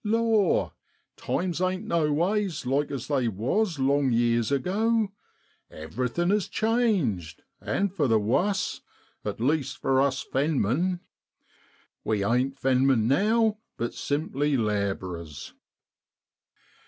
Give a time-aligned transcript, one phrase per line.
[0.03, 0.73] Law!
[1.15, 5.11] times ain't noways like as they was long years ago;
[5.69, 8.81] everything is changed and for the wuss,
[9.23, 11.01] at least for us fenmen.
[12.03, 15.53] We ain't fenmen now, but simply lab'rers.